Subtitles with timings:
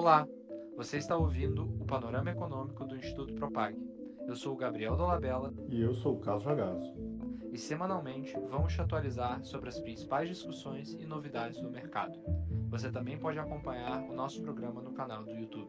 [0.00, 0.26] Olá,
[0.78, 3.76] você está ouvindo o Panorama Econômico do Instituto Propag.
[4.26, 5.52] Eu sou o Gabriel Dolabella.
[5.68, 6.94] E eu sou o Carlos Ragazzo.
[7.52, 12.18] E semanalmente vamos te atualizar sobre as principais discussões e novidades do mercado.
[12.70, 15.68] Você também pode acompanhar o nosso programa no canal do YouTube.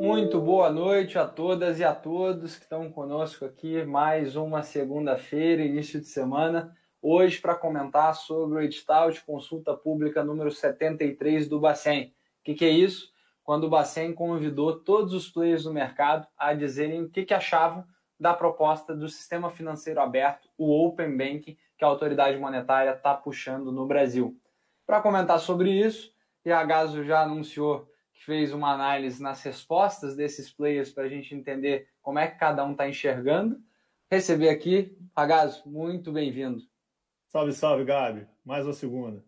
[0.00, 3.84] Muito boa noite a todas e a todos que estão conosco aqui.
[3.84, 6.74] Mais uma segunda-feira, início de semana.
[7.00, 12.12] Hoje, para comentar sobre o edital de consulta pública número 73 do Bacen.
[12.40, 13.12] O que, que, é isso?
[13.44, 17.84] Quando o Bacen convidou todos os players do mercado a dizerem o que, que achavam
[18.18, 23.70] da proposta do sistema financeiro aberto, o Open Banking, que a autoridade monetária está puxando
[23.70, 24.36] no Brasil.
[24.84, 26.12] Para comentar sobre isso,
[26.44, 31.08] e a Gaso já anunciou que fez uma análise nas respostas desses players para a
[31.08, 33.56] gente entender como é que cada um está enxergando.
[34.10, 36.60] Receber aqui, Ragazzo, muito bem-vindo.
[37.28, 38.26] Salve, salve, Gabi.
[38.42, 39.22] Mais uma segunda.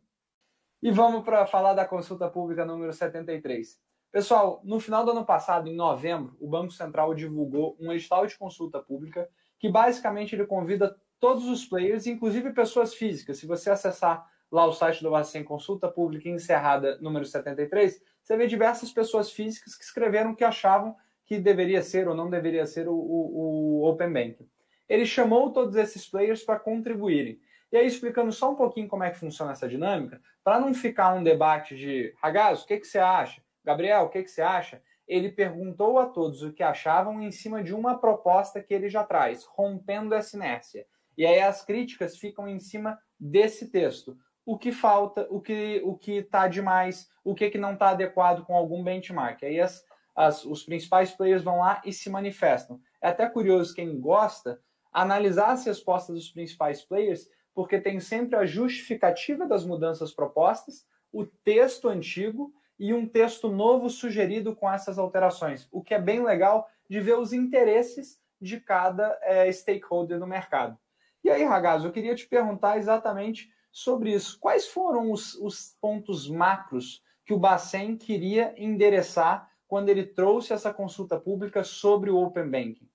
[0.83, 3.79] E vamos para falar da consulta pública número 73.
[4.11, 8.39] Pessoal, no final do ano passado, em novembro, o Banco Central divulgou um edital de
[8.39, 13.37] consulta pública que basicamente ele convida todos os players, inclusive pessoas físicas.
[13.37, 18.47] Se você acessar lá o site do Bacen Consulta Pública Encerrada número 73, você vê
[18.47, 22.95] diversas pessoas físicas que escreveram que achavam que deveria ser ou não deveria ser o,
[22.95, 24.48] o, o Open Bank.
[24.89, 27.39] Ele chamou todos esses players para contribuírem.
[27.73, 31.15] E aí, explicando só um pouquinho como é que funciona essa dinâmica, para não ficar
[31.15, 33.43] um debate de Ragazzo, o que, que você acha?
[33.65, 34.83] Gabriel, o que, que você acha?
[35.07, 39.05] Ele perguntou a todos o que achavam em cima de uma proposta que ele já
[39.05, 40.87] traz, rompendo essa inércia.
[41.17, 45.97] E aí as críticas ficam em cima desse texto o que falta, o que o
[45.97, 49.45] que está demais, o que, que não está adequado com algum benchmark.
[49.45, 49.85] Aí as,
[50.17, 52.81] as, os principais players vão lá e se manifestam.
[53.01, 54.61] É até curioso quem gosta
[54.93, 57.29] analisar as respostas dos principais players,
[57.61, 63.90] porque tem sempre a justificativa das mudanças propostas, o texto antigo e um texto novo
[63.90, 69.14] sugerido com essas alterações, o que é bem legal de ver os interesses de cada
[69.20, 70.79] é, stakeholder no mercado.
[71.23, 74.39] E aí, Ragazzo, eu queria te perguntar exatamente sobre isso.
[74.40, 80.73] Quais foram os, os pontos macros que o Bacen queria endereçar quando ele trouxe essa
[80.73, 82.89] consulta pública sobre o Open Banking?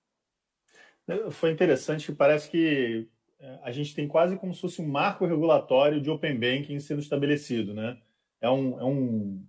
[1.30, 3.08] Foi interessante parece que
[3.62, 7.74] a gente tem quase como se fosse um marco regulatório de Open Banking sendo estabelecido,
[7.74, 7.98] né?
[8.40, 9.46] É, um, é, um,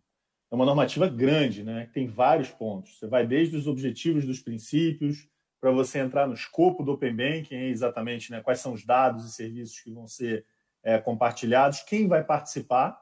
[0.52, 1.90] é uma normativa grande, né?
[1.94, 2.98] Tem vários pontos.
[2.98, 5.28] Você vai desde os objetivos dos princípios,
[5.60, 9.32] para você entrar no escopo do Open Banking, exatamente né, quais são os dados e
[9.32, 10.46] serviços que vão ser
[10.84, 12.98] é, compartilhados, quem vai participar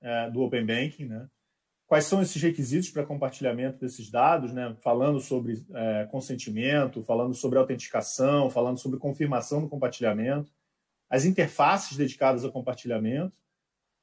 [0.00, 1.28] é, do Open Banking, né?
[1.90, 4.76] Quais são esses requisitos para compartilhamento desses dados, né?
[4.80, 10.52] falando sobre é, consentimento, falando sobre autenticação, falando sobre confirmação do compartilhamento,
[11.10, 13.34] as interfaces dedicadas ao compartilhamento,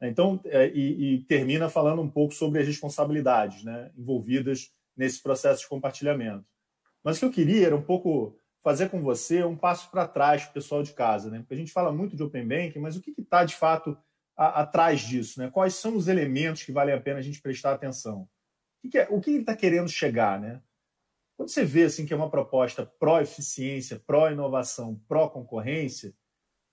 [0.02, 0.10] né?
[0.10, 3.90] então, é, e, e, termina falando um pouco sobre as responsabilidades né?
[3.98, 6.44] envolvidas nesse processo de compartilhamento.
[7.02, 10.44] Mas o que eu queria era um pouco fazer com você um passo para trás
[10.44, 11.40] para o pessoal de casa, né?
[11.40, 13.98] Porque a gente fala muito de Open Banking, mas o que está de fato
[14.38, 15.50] a, atrás disso, né?
[15.52, 18.30] Quais são os elementos que valem a pena a gente prestar atenção?
[18.84, 20.62] O que, é, o que ele está querendo chegar, né?
[21.36, 26.14] Quando você vê assim que é uma proposta pró-eficiência, pró-inovação, pró-concorrência,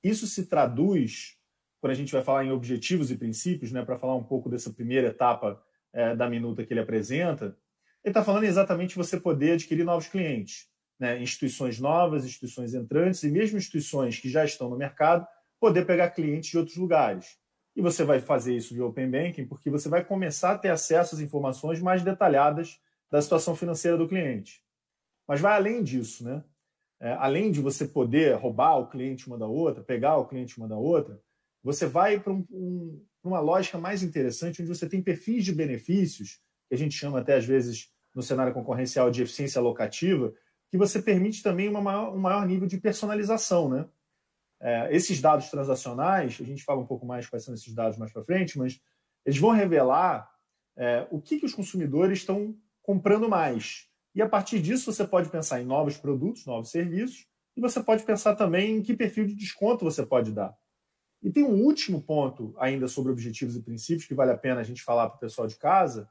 [0.02, 1.36] isso se traduz,
[1.80, 4.72] quando a gente vai falar em objetivos e princípios, né, para falar um pouco dessa
[4.72, 7.56] primeira etapa é, da minuta que ele apresenta,
[8.02, 13.30] ele está falando exatamente você poder adquirir novos clientes né, instituições novas, instituições entrantes e
[13.30, 15.26] mesmo instituições que já estão no mercado,
[15.60, 17.38] poder pegar clientes de outros lugares.
[17.76, 21.14] E você vai fazer isso via Open Banking porque você vai começar a ter acesso
[21.14, 22.80] às informações mais detalhadas
[23.10, 24.62] da situação financeira do cliente.
[25.26, 26.44] Mas vai além disso, né?
[27.00, 30.68] É, além de você poder roubar o cliente uma da outra, pegar o cliente uma
[30.68, 31.20] da outra,
[31.62, 36.40] você vai para um, um, uma lógica mais interessante, onde você tem perfis de benefícios,
[36.68, 40.32] que a gente chama até às vezes no cenário concorrencial de eficiência alocativa,
[40.70, 43.68] que você permite também uma maior, um maior nível de personalização.
[43.68, 43.86] Né?
[44.60, 48.12] É, esses dados transacionais, a gente fala um pouco mais quais são esses dados mais
[48.12, 48.80] para frente, mas
[49.24, 50.30] eles vão revelar
[50.76, 53.88] é, o que, que os consumidores estão comprando mais.
[54.14, 58.04] E a partir disso você pode pensar em novos produtos, novos serviços, e você pode
[58.04, 60.56] pensar também em que perfil de desconto você pode dar.
[61.22, 64.64] E tem um último ponto ainda sobre objetivos e princípios que vale a pena a
[64.64, 66.08] gente falar para o pessoal de casa,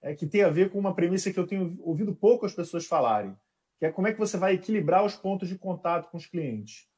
[0.00, 2.86] é que tem a ver com uma premissa que eu tenho ouvido pouco as pessoas
[2.86, 3.36] falarem,
[3.78, 6.88] que é como é que você vai equilibrar os pontos de contato com os clientes.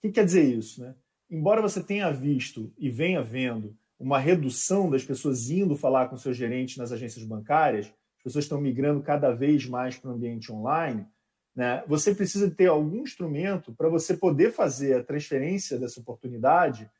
[0.00, 0.80] O que quer dizer isso?
[0.80, 0.94] Né?
[1.30, 6.36] Embora você tenha visto e venha vendo uma redução das pessoas indo falar com seus
[6.36, 7.86] gerentes nas agências bancárias,
[8.16, 11.06] as pessoas estão migrando cada vez mais para o ambiente online,
[11.54, 11.84] né?
[11.86, 16.90] você precisa ter algum instrumento para você poder fazer a transferência dessa oportunidade,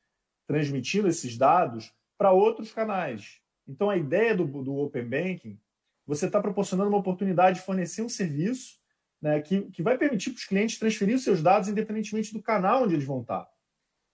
[0.46, 3.40] transmitindo esses dados para outros canais.
[3.66, 5.58] Então, a ideia do, do Open Banking,
[6.06, 8.79] você está proporcionando uma oportunidade de fornecer um serviço
[9.20, 12.84] né, que, que vai permitir para os clientes transferir os seus dados independentemente do canal
[12.84, 13.48] onde eles vão estar.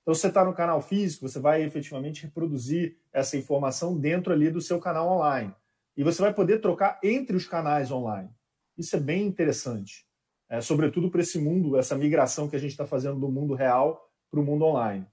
[0.03, 4.51] Então, se você está no canal físico, você vai efetivamente reproduzir essa informação dentro ali
[4.51, 5.53] do seu canal online.
[5.97, 8.31] E você vai poder trocar entre os canais online.
[8.79, 10.07] Isso é bem interessante.
[10.49, 14.09] É, sobretudo para esse mundo, essa migração que a gente está fazendo do mundo real
[14.31, 15.07] para o mundo online.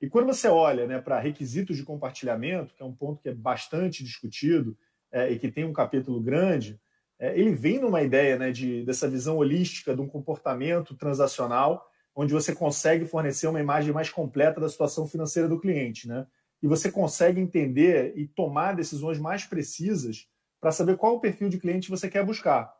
[0.00, 3.34] E quando você olha né, para requisitos de compartilhamento, que é um ponto que é
[3.34, 4.78] bastante discutido
[5.10, 6.80] é, e que tem um capítulo grande,
[7.20, 11.84] ele vem numa ideia né, de, dessa visão holística de um comportamento transacional,
[12.14, 16.06] onde você consegue fornecer uma imagem mais completa da situação financeira do cliente.
[16.06, 16.26] Né?
[16.62, 20.28] E você consegue entender e tomar decisões mais precisas
[20.60, 22.72] para saber qual o perfil de cliente você quer buscar.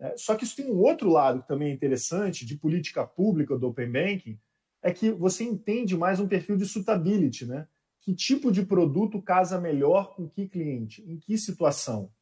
[0.00, 3.58] É, só que isso tem um outro lado que também é interessante, de política pública
[3.58, 4.38] do Open Banking,
[4.82, 7.66] é que você entende mais um perfil de suitability, né?
[8.00, 12.12] Que tipo de produto casa melhor com que cliente, em que situação.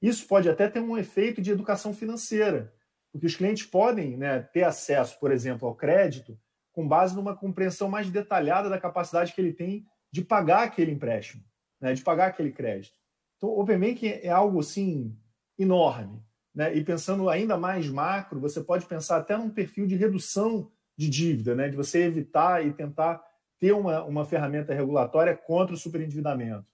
[0.00, 2.72] Isso pode até ter um efeito de educação financeira,
[3.12, 6.38] porque os clientes podem né, ter acesso, por exemplo, ao crédito
[6.72, 11.44] com base numa compreensão mais detalhada da capacidade que ele tem de pagar aquele empréstimo,
[11.80, 12.94] né, de pagar aquele crédito.
[13.36, 15.16] Então, o Open Banking é algo assim
[15.58, 16.22] enorme.
[16.54, 16.74] Né?
[16.76, 21.54] E pensando ainda mais macro, você pode pensar até num perfil de redução de dívida,
[21.54, 21.68] né?
[21.68, 23.22] de você evitar e tentar
[23.58, 26.66] ter uma, uma ferramenta regulatória contra o superendividamento,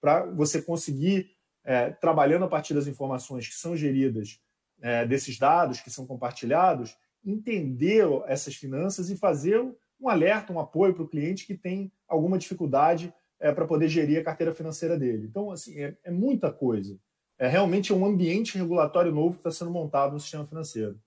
[0.00, 1.30] para você conseguir,
[1.64, 4.40] é, trabalhando a partir das informações que são geridas
[4.80, 9.60] é, desses dados que são compartilhados, entender essas finanças e fazer
[10.00, 14.20] um alerta, um apoio para o cliente que tem alguma dificuldade é, para poder gerir
[14.20, 15.26] a carteira financeira dele.
[15.28, 16.98] Então, assim, é, é muita coisa.
[17.38, 20.98] É realmente um ambiente regulatório novo que está sendo montado no sistema financeiro.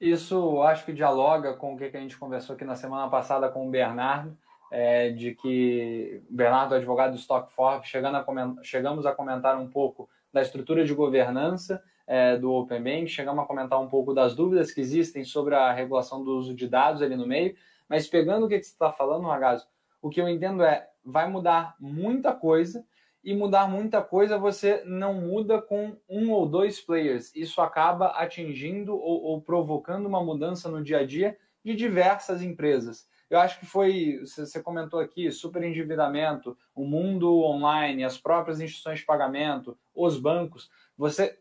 [0.00, 3.66] Isso acho que dialoga com o que a gente conversou aqui na semana passada com
[3.66, 4.36] o Bernardo,
[4.70, 10.42] é, de que Bernardo, advogado do Stock Forbes, a chegamos a comentar um pouco da
[10.42, 14.80] estrutura de governança é, do Open Bank, chegamos a comentar um pouco das dúvidas que
[14.80, 17.54] existem sobre a regulação do uso de dados ali no meio,
[17.88, 19.66] mas pegando o que, que você está falando, Ragazzo,
[20.00, 22.84] o que eu entendo é, vai mudar muita coisa,
[23.28, 27.34] e mudar muita coisa você não muda com um ou dois players.
[27.34, 33.06] Isso acaba atingindo ou, ou, provocando uma mudança no dia a dia de diversas empresas.
[33.30, 39.00] Eu acho que foi, você comentou aqui, super endividamento, o mundo online, as próprias instituições
[39.00, 40.70] de pagamento, os bancos.
[40.96, 41.38] Você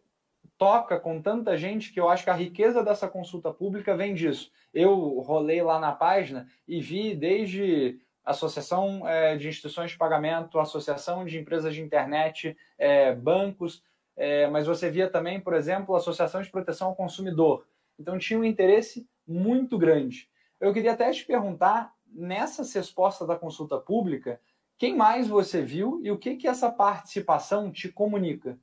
[0.57, 4.51] toca com tanta gente que eu acho que a riqueza dessa consulta pública vem disso.
[4.73, 11.23] Eu rolei lá na página e vi desde associação é, de instituições de pagamento, associação
[11.23, 13.81] de empresas de internet, é, bancos,
[14.17, 17.65] é, mas você via também, por exemplo, associação de proteção ao consumidor.
[17.97, 20.29] Então tinha um interesse muito grande.
[20.59, 24.39] Eu queria até te perguntar, nessa resposta da consulta pública,
[24.77, 28.59] quem mais você viu e o que, que essa participação te comunica?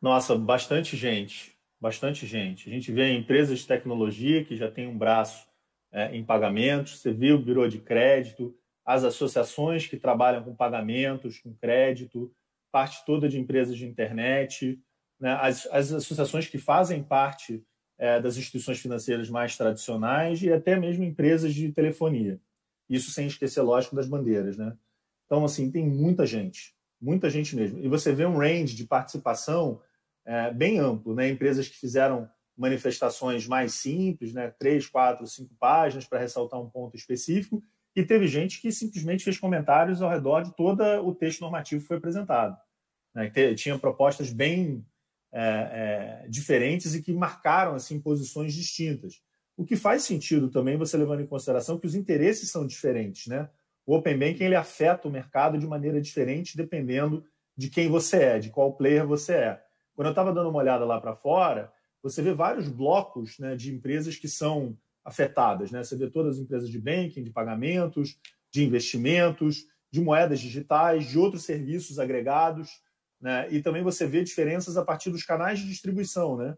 [0.00, 2.68] Nossa, bastante gente, bastante gente.
[2.68, 5.46] A gente vê empresas de tecnologia que já tem um braço
[5.92, 11.38] é, em pagamentos, você viu o Bureau de Crédito, as associações que trabalham com pagamentos,
[11.38, 12.32] com crédito,
[12.72, 14.80] parte toda de empresas de internet,
[15.18, 17.62] né, as, as associações que fazem parte
[18.00, 22.40] é, das instituições financeiras mais tradicionais e até mesmo empresas de telefonia.
[22.88, 24.56] Isso sem esquecer, lógico, das bandeiras.
[24.56, 24.74] Né?
[25.26, 27.78] Então, assim, tem muita gente, muita gente mesmo.
[27.78, 29.82] E você vê um range de participação
[30.24, 31.28] é, bem amplo, né?
[31.28, 34.48] empresas que fizeram manifestações mais simples, né?
[34.58, 37.62] três, quatro, cinco páginas para ressaltar um ponto específico,
[37.94, 41.88] e teve gente que simplesmente fez comentários ao redor de todo o texto normativo que
[41.88, 42.56] foi apresentado.
[43.14, 43.30] Né?
[43.54, 44.86] Tinha propostas bem
[45.32, 49.20] é, é, diferentes e que marcaram assim posições distintas.
[49.56, 53.48] O que faz sentido também você levando em consideração que os interesses são diferentes, né?
[53.86, 57.24] O Open Banking ele afeta o mercado de maneira diferente dependendo
[57.56, 59.62] de quem você é, de qual player você é.
[59.94, 61.72] Quando eu estava dando uma olhada lá para fora,
[62.02, 65.70] você vê vários blocos né, de empresas que são afetadas.
[65.70, 65.82] Né?
[65.82, 68.18] Você vê todas as empresas de banking, de pagamentos,
[68.50, 72.80] de investimentos, de moedas digitais, de outros serviços agregados.
[73.20, 73.48] Né?
[73.50, 76.56] E também você vê diferenças a partir dos canais de distribuição, né?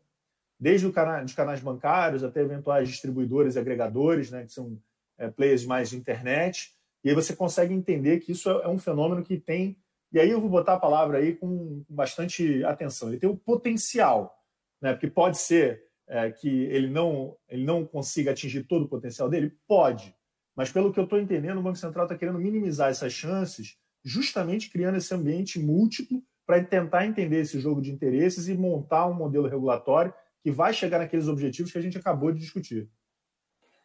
[0.59, 4.45] desde os canais bancários até eventuais distribuidores e agregadores, né?
[4.45, 4.81] que são
[5.19, 6.73] é, players mais de internet.
[7.03, 9.77] E aí você consegue entender que isso é um fenômeno que tem.
[10.13, 13.09] E aí eu vou botar a palavra aí com bastante atenção.
[13.09, 14.39] Ele tem o potencial
[14.83, 14.93] né?
[14.93, 19.57] Porque pode ser é, que ele não, ele não consiga atingir todo o potencial dele?
[19.69, 20.15] Pode.
[20.57, 24.69] Mas pelo que eu estou entendendo, o Banco Central está querendo minimizar essas chances, justamente
[24.69, 29.49] criando esse ambiente múltiplo para tentar entender esse jogo de interesses e montar um modelo
[29.49, 32.89] regulatório que vai chegar naqueles objetivos que a gente acabou de discutir.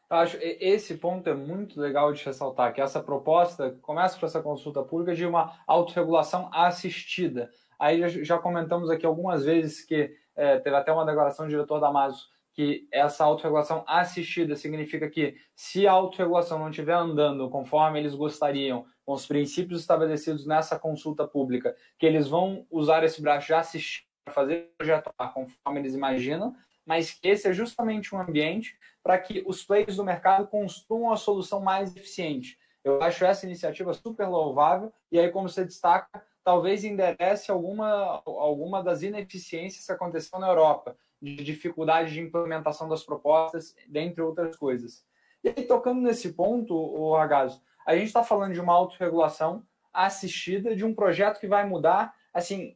[0.10, 4.42] Eu acho esse ponto é muito legal de ressaltar, que essa proposta começa com essa
[4.42, 7.50] consulta pública de uma autorregulação assistida.
[7.78, 11.92] Aí já comentamos aqui algumas vezes que é, teve até uma declaração do diretor da
[11.92, 18.16] Maso que essa autorregulação assistida significa que se a autorregulação não estiver andando conforme eles
[18.16, 23.54] gostariam, com os princípios estabelecidos nessa consulta pública, que eles vão usar esse braço de
[23.54, 26.54] assistir para fazer projeto conforme eles imaginam,
[26.86, 31.16] mas que esse é justamente um ambiente para que os players do mercado construam a
[31.16, 32.60] solução mais eficiente.
[32.84, 38.84] Eu acho essa iniciativa super louvável e aí, como você destaca, talvez enderece alguma, alguma
[38.84, 45.07] das ineficiências que aconteceu na Europa de dificuldade de implementação das propostas, dentre outras coisas.
[45.48, 49.64] E aí, tocando nesse ponto, o Ragazzo, a gente está falando de uma autorregulação
[49.94, 52.76] assistida, de um projeto que vai mudar, assim,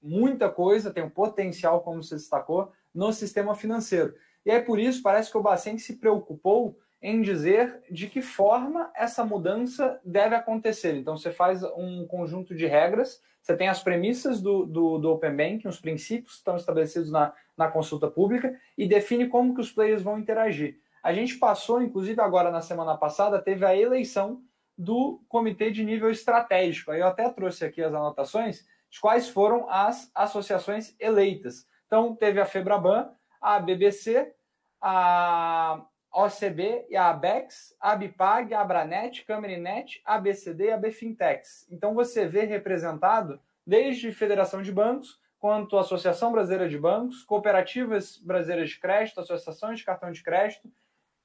[0.00, 4.14] muita coisa, tem um potencial, como você destacou, no sistema financeiro.
[4.44, 8.88] E é por isso, parece que o Bacen se preocupou em dizer de que forma
[8.94, 10.94] essa mudança deve acontecer.
[10.94, 15.36] Então, você faz um conjunto de regras, você tem as premissas do, do, do Open
[15.36, 19.72] Banking, os princípios que estão estabelecidos na, na consulta pública e define como que os
[19.72, 20.78] players vão interagir.
[21.06, 24.42] A gente passou, inclusive agora na semana passada, teve a eleição
[24.76, 26.90] do comitê de nível estratégico.
[26.90, 31.64] Aí eu até trouxe aqui as anotações de quais foram as associações eleitas.
[31.86, 33.08] Então, teve a Febraban,
[33.40, 34.34] a BBC,
[34.80, 35.80] a
[36.12, 41.68] OCB e a ABEX, a Bipag, a Abranet, Camerinet, a BCD e a Bfintex.
[41.70, 48.70] Então, você vê representado desde Federação de Bancos, quanto Associação Brasileira de Bancos, Cooperativas Brasileiras
[48.70, 50.68] de Crédito, Associações de Cartão de Crédito,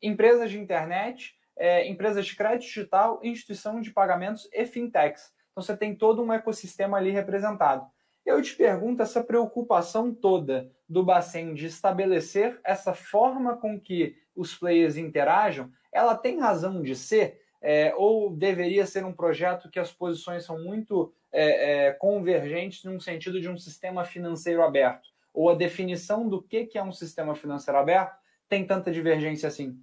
[0.02, 5.32] empresas de internet, é, empresas de crédito digital, instituição de pagamentos e fintechs.
[5.52, 7.86] Então você tem todo um ecossistema ali representado.
[8.26, 14.56] Eu te pergunto essa preocupação toda do Bacen de estabelecer essa forma com que os
[14.56, 17.42] players interajam, ela tem razão de ser?
[17.64, 23.00] É, ou deveria ser um projeto que as posições são muito é, é, convergentes num
[23.00, 25.10] sentido de um sistema financeiro aberto?
[25.34, 28.18] Ou a definição do que, que é um sistema financeiro aberto
[28.50, 29.80] tem tanta divergência assim?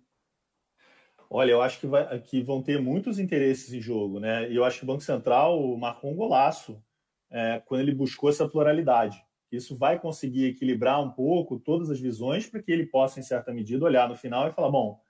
[1.31, 4.51] Olha, eu acho que, vai, que vão ter muitos interesses em jogo, né?
[4.51, 6.83] E eu acho que o Banco Central marcou um golaço
[7.31, 9.23] é, quando ele buscou essa pluralidade.
[9.53, 13.53] Isso vai conseguir equilibrar um pouco todas as visões para que ele possa, em certa
[13.53, 15.01] medida, olhar no final e falar: bom,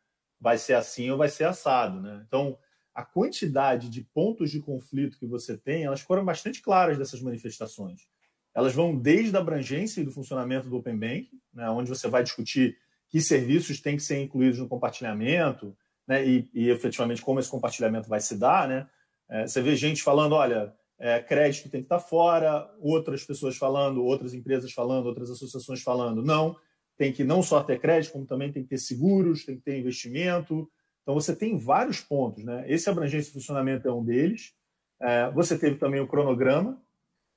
[0.40, 2.25] vai ser assim ou vai ser assado, né?
[2.26, 2.58] Então,
[2.94, 8.08] a quantidade de pontos de conflito que você tem, elas foram bastante claras dessas manifestações.
[8.52, 12.76] Elas vão desde a abrangência do funcionamento do Open Bank, né, onde você vai discutir
[13.08, 15.76] que serviços têm que ser incluídos no compartilhamento,
[16.08, 18.66] né, e, e efetivamente como esse compartilhamento vai se dar.
[18.66, 18.88] Né?
[19.30, 24.02] É, você vê gente falando, olha, é, crédito tem que estar fora, outras pessoas falando,
[24.02, 26.56] outras empresas falando, outras associações falando, não,
[26.96, 29.78] tem que não só ter crédito, como também tem que ter seguros, tem que ter
[29.78, 30.68] investimento,
[31.08, 32.44] então, você tem vários pontos.
[32.44, 32.66] Né?
[32.68, 34.52] Esse abrangência funcionamento é um deles.
[35.00, 36.78] É, você teve também o cronograma,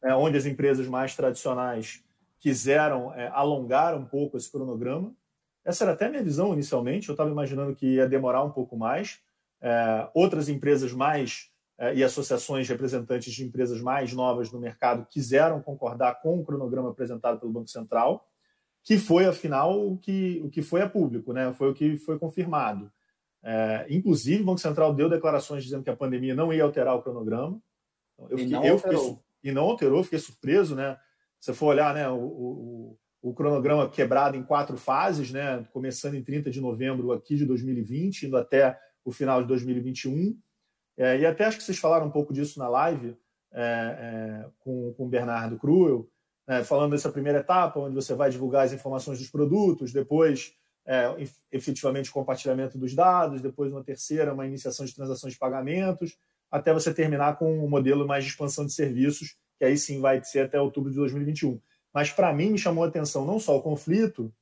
[0.03, 2.03] é, onde as empresas mais tradicionais
[2.37, 5.15] quiseram é, alongar um pouco esse cronograma.
[5.63, 8.75] Essa era até a minha visão inicialmente, eu estava imaginando que ia demorar um pouco
[8.75, 9.19] mais.
[9.61, 15.61] É, outras empresas mais é, e associações representantes de empresas mais novas no mercado quiseram
[15.61, 18.27] concordar com o cronograma apresentado pelo Banco Central,
[18.83, 21.53] que foi, afinal, o que, o que foi a público, né?
[21.53, 22.91] foi o que foi confirmado.
[23.43, 27.01] É, inclusive, o Banco Central deu declarações dizendo que a pandemia não ia alterar o
[27.01, 27.59] cronograma.
[28.13, 30.97] Então, eu fiquei, e, não eu fiquei, e não alterou, fiquei surpreso, né?
[31.39, 36.23] Se for olhar né, o, o, o, cronograma quebrado em quatro fases, né, começando em
[36.23, 40.37] 30 de novembro aqui de 2020, indo até o final de 2021.
[40.97, 43.17] É, e até acho que vocês falaram um pouco disso na live
[43.53, 46.09] é, é com, com o Bernardo Cruel,
[46.47, 50.53] né, falando dessa primeira etapa, onde você vai divulgar as informações dos produtos, depois
[50.85, 51.15] é,
[51.51, 56.17] efetivamente compartilhamento dos dados, depois uma terceira, uma iniciação de transações de pagamentos,
[56.49, 60.23] até você terminar com um modelo mais de expansão de serviços, que aí sim vai
[60.23, 61.61] ser até outubro de 2021.
[61.93, 64.33] Mas para mim me chamou a atenção não só o conflito,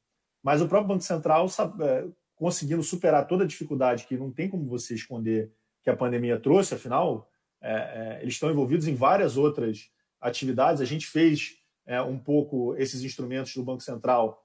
[0.44, 1.48] mas o próprio Banco Central
[1.82, 5.52] é, conseguindo superar toda a dificuldade que não tem como você esconder
[5.84, 7.30] que a pandemia trouxe, afinal,
[7.62, 9.90] é, é, eles estão envolvidos em várias outras
[10.20, 10.82] atividades.
[10.82, 14.42] A gente fez é, um pouco esses instrumentos do Banco Central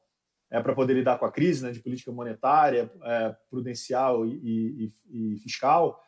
[0.51, 5.35] é, para poder lidar com a crise né, de política monetária, é, prudencial e, e,
[5.35, 6.01] e fiscal.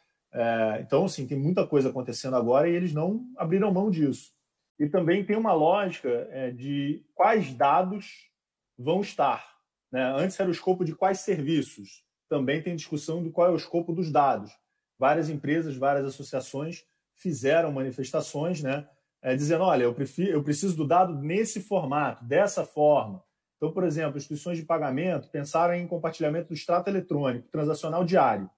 [0.81, 4.36] Então, assim, tem muita coisa acontecendo agora e eles não abriram mão disso.
[4.79, 8.31] E também tem uma lógica é, de quais dados
[8.79, 9.57] vão estar.
[9.91, 10.03] Né?
[10.17, 12.05] Antes era o escopo de quais serviços.
[12.29, 14.53] Também tem discussão de qual é o escopo dos dados.
[14.99, 18.87] Várias empresas, várias associações fizeram manifestações, né,
[19.23, 23.23] é, dizendo: olha, eu, prefiro, eu preciso do dado nesse formato, dessa forma.
[23.57, 28.51] Então, por exemplo, instituições de pagamento pensaram em compartilhamento do extrato eletrônico transacional diário,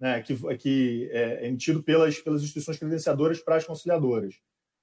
[0.00, 4.34] né, que, que é emitido pelas, pelas instituições credenciadoras para as conciliadoras.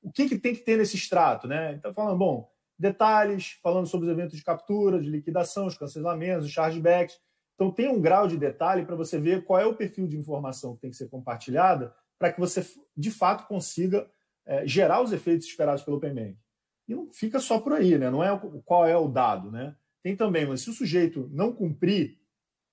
[0.04, 1.48] O que, que tem que ter nesse extrato?
[1.48, 1.74] Né?
[1.74, 6.52] Então, falando, bom, detalhes, falando sobre os eventos de captura, de liquidação, os cancelamentos, os
[6.52, 7.20] chargebacks.
[7.56, 10.76] Então, tem um grau de detalhe para você ver qual é o perfil de informação
[10.76, 14.10] que tem que ser compartilhada para que você, de fato, consiga
[14.46, 16.38] é, gerar os efeitos esperados pelo Open Bank.
[16.88, 18.10] E não fica só por aí, né?
[18.10, 19.52] não é qual é o dado.
[19.52, 19.76] Né?
[20.02, 22.20] Tem também, mas se o sujeito não cumprir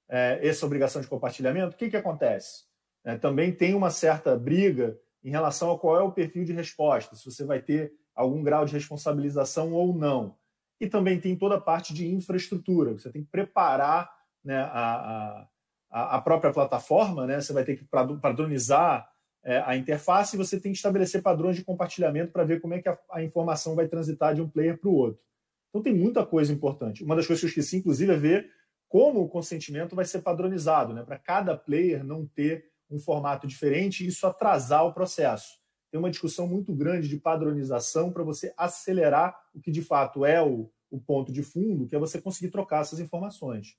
[0.09, 2.65] é, essa obrigação de compartilhamento, o que, que acontece?
[3.05, 7.15] É, também tem uma certa briga em relação a qual é o perfil de resposta,
[7.15, 10.37] se você vai ter algum grau de responsabilização ou não.
[10.81, 14.11] E também tem toda a parte de infraestrutura, você tem que preparar
[14.43, 15.47] né, a,
[15.91, 17.41] a, a própria plataforma, né?
[17.41, 19.11] você vai ter que padronizar
[19.43, 22.81] é, a interface e você tem que estabelecer padrões de compartilhamento para ver como é
[22.81, 25.21] que a, a informação vai transitar de um player para o outro.
[25.69, 27.05] Então tem muita coisa importante.
[27.05, 28.51] Uma das coisas que eu esqueci, inclusive, é ver
[28.89, 31.05] como o consentimento vai ser padronizado, né?
[31.05, 35.59] para cada player não ter um formato diferente e isso atrasar o processo.
[35.91, 40.43] Tem uma discussão muito grande de padronização para você acelerar o que de fato é
[40.43, 43.77] o, o ponto de fundo, que é você conseguir trocar essas informações.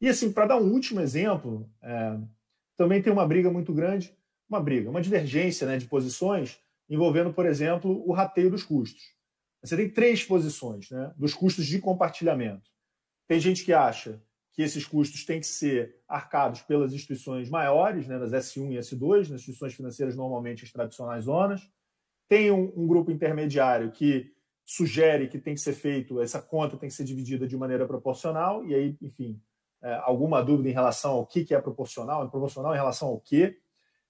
[0.00, 2.18] E assim, para dar um último exemplo, é,
[2.76, 4.16] também tem uma briga muito grande,
[4.48, 9.14] uma briga, uma divergência né, de posições envolvendo, por exemplo, o rateio dos custos.
[9.62, 12.70] Você tem três posições né, dos custos de compartilhamento.
[13.26, 14.22] Tem gente que acha
[14.54, 19.28] que esses custos têm que ser arcados pelas instituições maiores, né, das S1 e S2,
[19.28, 21.68] nas instituições financeiras normalmente as tradicionais zonas.
[22.28, 24.32] Tem um, um, grupo intermediário que
[24.64, 28.64] sugere que tem que ser feito, essa conta tem que ser dividida de maneira proporcional,
[28.64, 29.42] e aí, enfim,
[29.82, 33.20] é, alguma dúvida em relação ao que, que é proporcional, é proporcional em relação ao
[33.20, 33.58] quê.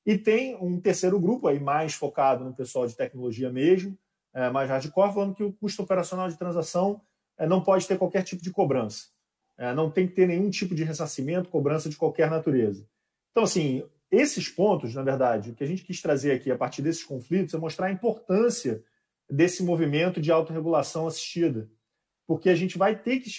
[0.05, 3.99] E tem um terceiro grupo aí mais focado no pessoal de tecnologia mesmo,
[4.35, 7.01] é, mais hardcore, falando que o custo operacional de transação
[7.39, 9.14] é, não pode ter qualquer tipo de cobrança.
[9.57, 12.87] É, não tem que ter nenhum tipo de ressarcimento, cobrança de qualquer natureza.
[13.31, 16.83] Então, assim, esses pontos, na verdade, o que a gente quis trazer aqui a partir
[16.83, 18.83] desses conflitos é mostrar a importância
[19.29, 21.69] desse movimento de autorregulação assistida.
[22.27, 23.31] Porque a gente vai ter que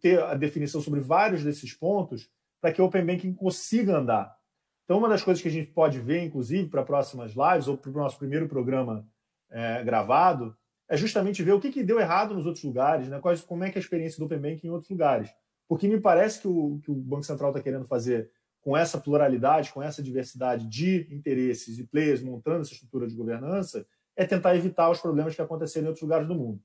[0.00, 4.36] ter a definição sobre vários desses pontos para que o Open Banking consiga andar.
[4.84, 7.90] Então, uma das coisas que a gente pode ver, inclusive, para próximas lives ou para
[7.90, 9.06] o nosso primeiro programa
[9.50, 10.56] é, gravado,
[10.88, 13.20] é justamente ver o que, que deu errado nos outros lugares, né?
[13.20, 15.30] Quais, como é que é a experiência do Open Banking em outros lugares.
[15.68, 19.72] Porque me parece que o, que o Banco Central está querendo fazer com essa pluralidade,
[19.72, 24.90] com essa diversidade de interesses e players montando essa estrutura de governança, é tentar evitar
[24.90, 26.60] os problemas que aconteceram em outros lugares do mundo.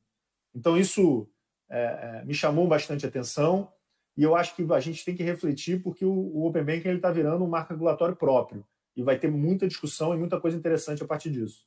[0.55, 1.29] Então, isso
[1.69, 1.81] é,
[2.21, 3.71] é, me chamou bastante atenção
[4.15, 7.11] e eu acho que a gente tem que refletir porque o, o Open Banking está
[7.11, 11.07] virando um marco regulatório próprio e vai ter muita discussão e muita coisa interessante a
[11.07, 11.65] partir disso.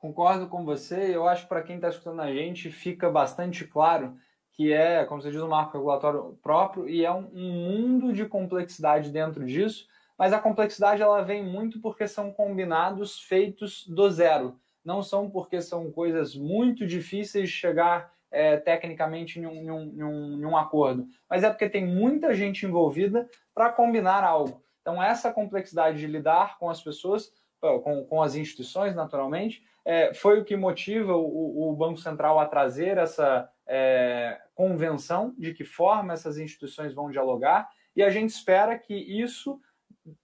[0.00, 1.14] Concordo com você.
[1.14, 4.16] Eu acho que para quem está escutando a gente fica bastante claro
[4.52, 8.26] que é, como você diz, um marco regulatório próprio e é um, um mundo de
[8.26, 9.86] complexidade dentro disso.
[10.18, 14.58] Mas a complexidade ela vem muito porque são combinados feitos do zero.
[14.82, 19.70] Não são porque são coisas muito difíceis de chegar é, tecnicamente em um, em,
[20.02, 24.62] um, em um, acordo, mas é porque tem muita gente envolvida para combinar algo.
[24.80, 30.40] Então, essa complexidade de lidar com as pessoas, com, com as instituições, naturalmente, é, foi
[30.40, 36.12] o que motiva o, o, Banco Central a trazer essa é, convenção de que forma
[36.12, 39.60] essas instituições vão dialogar, e a gente espera que isso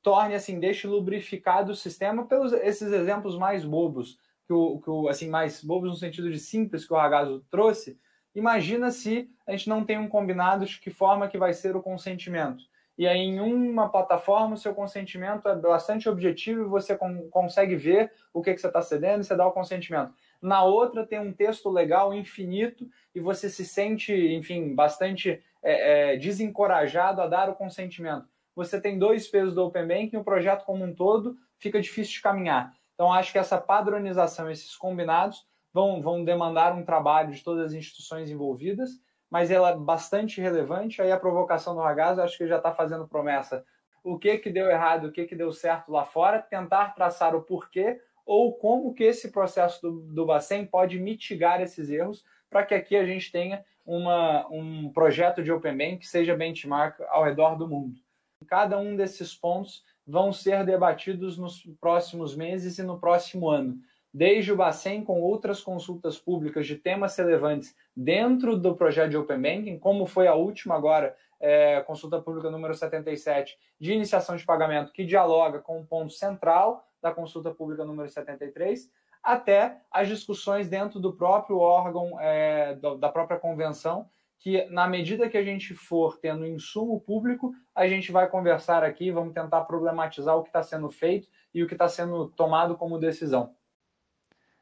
[0.02, 5.08] torne, assim, deixe lubrificado o sistema pelos esses exemplos mais bobos, que o, que o
[5.08, 7.98] assim, mais bobos no sentido de simples que o Ragazo trouxe.
[8.34, 11.82] Imagina se a gente não tem um combinado de que forma que vai ser o
[11.82, 12.64] consentimento
[12.98, 16.98] e aí em uma plataforma o seu consentimento é bastante objetivo e você
[17.30, 20.14] consegue ver o que, que você está cedendo e você dá o consentimento.
[20.40, 26.16] Na outra tem um texto legal infinito e você se sente, enfim, bastante é, é,
[26.16, 28.26] desencorajado a dar o consentimento.
[28.54, 32.14] Você tem dois pesos do Open Banking e o projeto como um todo fica difícil
[32.14, 32.72] de caminhar.
[32.94, 37.72] Então acho que essa padronização, esses combinados, vão, vão demandar um trabalho de todas as
[37.74, 38.92] instituições envolvidas
[39.30, 41.02] mas ela é bastante relevante.
[41.02, 43.64] Aí a provocação do Ragazzo, acho que já está fazendo promessa.
[44.02, 47.42] O que que deu errado, o que que deu certo lá fora, tentar traçar o
[47.42, 52.74] porquê ou como que esse processo do, do Bacen pode mitigar esses erros para que
[52.74, 57.56] aqui a gente tenha uma, um projeto de Open Bank que seja benchmark ao redor
[57.56, 58.00] do mundo.
[58.48, 63.78] Cada um desses pontos vão ser debatidos nos próximos meses e no próximo ano
[64.16, 69.42] desde o Bacen com outras consultas públicas de temas relevantes dentro do projeto de Open
[69.42, 74.90] Banking, como foi a última agora, é, consulta pública número 77, de iniciação de pagamento,
[74.90, 78.90] que dialoga com o ponto central da consulta pública número 73,
[79.22, 85.36] até as discussões dentro do próprio órgão, é, da própria convenção, que na medida que
[85.36, 90.42] a gente for tendo insumo público, a gente vai conversar aqui, vamos tentar problematizar o
[90.42, 93.54] que está sendo feito e o que está sendo tomado como decisão.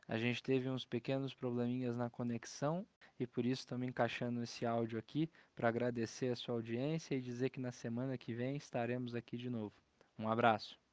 [0.06, 2.86] A gente teve uns pequenos probleminhas na conexão
[3.18, 7.50] e por isso estamos encaixando esse áudio aqui para agradecer a sua audiência e dizer
[7.50, 9.72] que na semana que vem estaremos aqui de novo.
[10.18, 10.83] Um abraço.